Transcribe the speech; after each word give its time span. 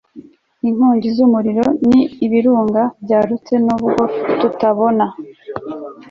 inkongi 0.67 1.07
z 1.15 1.17
umurimo 1.27 1.65
n 1.89 1.91
ibirunga 2.25 2.83
byarutse 3.03 3.53
Nubwo 3.65 4.03
tutabona 4.39 5.05